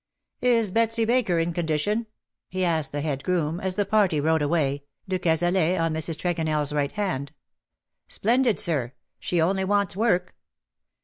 "Ls 0.41 0.71
Betsy 0.71 1.05
Baker 1.05 1.37
in 1.37 1.53
condition?" 1.53 2.07
he 2.49 2.65
asked 2.65 2.91
the 2.91 3.01
head 3.01 3.23
groom, 3.23 3.59
as 3.59 3.75
the 3.75 3.85
party 3.85 4.19
rode 4.19 4.41
away, 4.41 4.83
de 5.07 5.19
Cazalet 5.19 5.79
on 5.79 5.93
Mrs. 5.93 6.15
TregonelFs 6.17 6.73
right 6.73 6.93
hand." 6.93 7.33
Splendid, 8.07 8.57
sir. 8.57 8.93
She 9.19 9.39
only 9.39 9.63
wants 9.63 9.95
work.'' 9.95 10.33